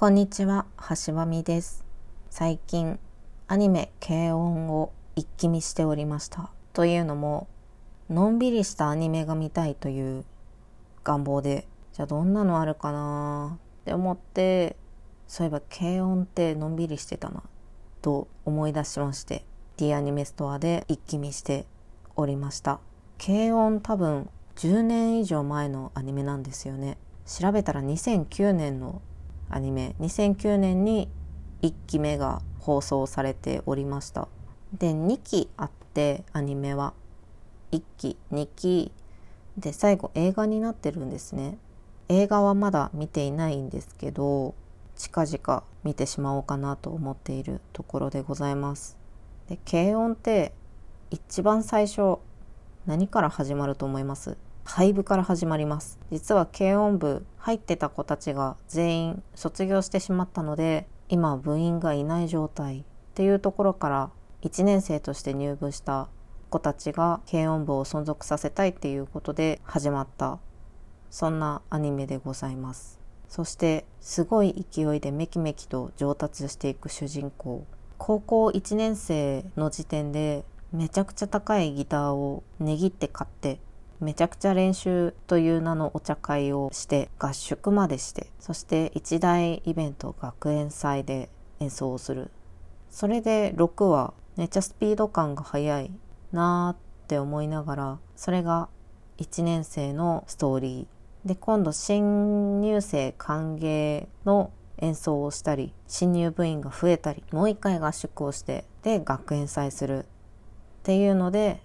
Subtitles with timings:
[0.00, 0.64] こんにちは、
[1.06, 1.84] 橋場美です。
[2.30, 3.00] 最近、
[3.48, 6.52] アニメ、軽音を一気見しておりました。
[6.72, 7.48] というのも、
[8.08, 10.24] のんびりしたアニメが見たいという
[11.02, 13.58] 願望で、じゃあどんなのあるかな？
[13.80, 14.76] って思って、
[15.26, 17.42] そういえば軽音ってのんびりしてたな、
[18.00, 19.44] と思い出しまして、
[19.78, 21.66] D アニメストアで一気見して
[22.14, 22.78] おりました。
[23.18, 26.98] 軽音多分10年以上前のアニメなんですよね。
[27.26, 29.02] 調べたら2009年の
[29.50, 29.94] アニメ。
[30.00, 31.08] 2009年に
[31.62, 34.28] 1期目が放送されておりました。
[34.72, 36.94] で2期あってアニメは。
[37.72, 38.92] 1期2期
[39.56, 41.58] で最後映画になってるんですね。
[42.08, 44.54] 映画はまだ見ていないんですけど
[44.96, 48.96] 近々見てしまおうかなと思っているところでございます。
[49.48, 50.52] で軽音って
[51.10, 52.18] 一番最初
[52.86, 54.38] 何から始まると思います？
[54.70, 55.98] 廃部から始まります。
[56.12, 62.80] 実は軽音部入ってた子たちが全員卒業してしまったので今部員がいない状態。
[62.80, 64.10] っていうところから
[64.42, 66.08] 1年生として入部した
[66.50, 70.38] 子たちが軽音部を存続させたいっていうことで始まった。
[71.10, 73.00] そんなアニメでございます。
[73.26, 77.66] そしてすごい勢いでメキメキと上達していく主人公。
[77.96, 83.60] 高校1年生の時点でめちゃくちゃ高いギターを値切って買って
[84.00, 91.28] めちゃくちゃ練習という名のお茶会をして合宿までしてそして一大イベント学園祭で
[91.60, 92.30] 演奏をする。
[92.90, 95.90] それで6はめっちゃスピード感が速い
[96.32, 98.68] なーって思いながらそれが
[99.18, 101.28] 1年生のストーリー。
[101.28, 110.04] で今度新入生歓迎の演奏をしたり新入部員が増えたりもう一回合宿をしてで学園祭するっ
[110.84, 111.60] ていうので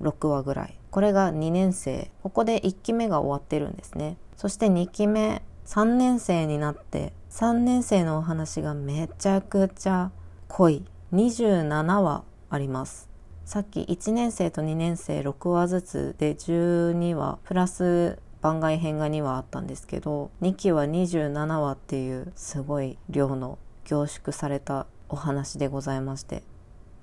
[0.00, 0.78] 6話ぐらい。
[0.90, 2.10] これが2年生。
[2.22, 4.16] ここで1期目が終わってるんですね。
[4.36, 10.10] そして2期目3年生になって3年生のお話がめちゃくちゃ
[10.48, 10.84] 濃い。
[11.12, 13.08] 27話あります。
[13.44, 26.42] さっき1年生と2年生6話ずつで12話プラス番外編が2話あったんですけど2期は27話っていうすごい量の凝縮されたお話でございまして。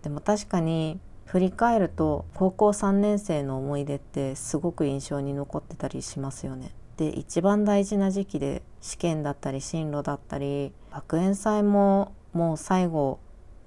[0.01, 6.71] でも確かに振り返ると高校3年生の思い出ってすごく印象に残ってたりしますよね。
[6.97, 13.19] で一番大事な時期で試験だったり進路だったり学園祭ももう最後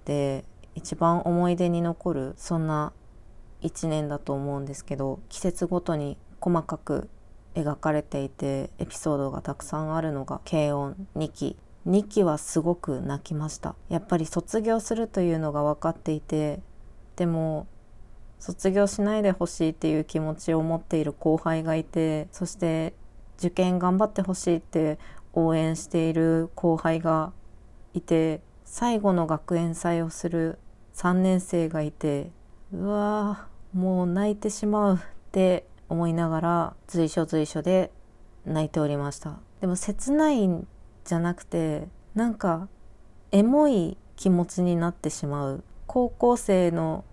[0.05, 0.45] で
[0.75, 2.93] 一番思い出に残るそんな
[3.63, 7.09] 1年だと思うんですけど季節ごとに細かく
[7.55, 11.57] 描かれていてエピソードがたくさんあるのが軽音2期
[11.87, 16.61] 2期はすごく泣きましたやっぱり卒業するというのが分かっていて
[17.17, 17.67] でも
[18.39, 22.95] 卒業しないでほしいっていう気持ちを持っている後輩がいてそして
[23.39, 24.99] 受験頑張ってほしいって
[25.33, 27.33] 応援している後輩が
[27.95, 30.59] いて最後の学園祭をする
[30.95, 32.31] 3年生がいて
[32.73, 34.99] うわーもう泣いてしまうっ
[35.33, 37.91] て思いながら随所随所で
[38.45, 39.39] 泣いておりました。
[39.61, 40.67] でも切ないん
[41.05, 42.69] じゃなくてなんか
[43.33, 45.65] エモい気持ちになってしまう。
[45.87, 47.05] 高校生の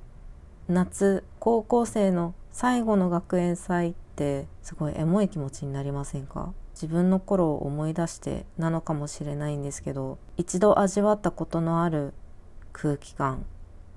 [0.67, 6.53] 夏高校生の最後の学園祭ってすごいエモい気持ちになりませんか？
[6.73, 12.13] 自分の頃を思い出してなのかもしれないんですけど一度味わったことのある
[12.71, 13.45] 空気感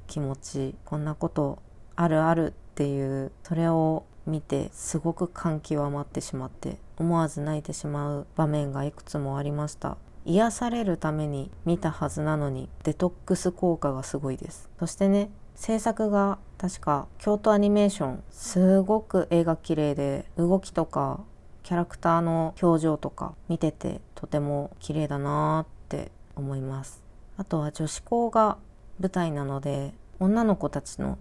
[0.06, 1.59] 気持ちこんなこと
[1.97, 9.97] あるあるっていうそれを見てすごく感極まってしまって思わず泣いてしまう場面がいくつもありました。
[10.26, 14.69] 癒されるために見たはずなのにデトックス効果がすごいです。
[14.78, 21.20] そしてね制作が確か京都アニメーションすごく絵が綺麗で動きとか
[21.62, 27.03] キャラクターの表情とか見ててとても綺麗だなーって思います。
[27.36, 28.59] あとは女子校が
[28.98, 31.19] 舞台なので女の子たちの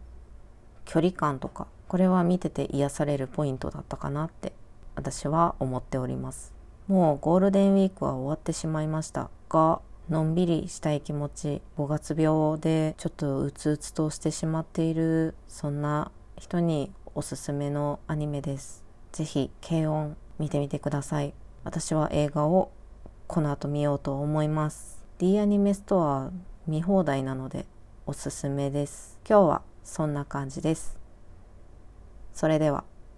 [0.86, 4.54] 距離感とかこれは見てて癒されるポイントだったかなって
[4.96, 6.55] 私は思っております。
[6.88, 18.84] もうゴールデンウィークは終わってしまいましたがのんびりしたい気持ち5月病でちょっとうつうつとしてしまっているそんな人におすすめのアニメです。
[19.14, 21.34] ぜひ軽音見てみてください。
[21.64, 22.72] 私は映画を
[23.26, 25.04] この後見ようと思います。
[25.18, 26.32] D アニメストア
[26.68, 27.66] 見放題なので
[28.06, 29.18] おすすめです。
[29.28, 31.00] 今日はそんな感じです。
[32.34, 32.84] それでは。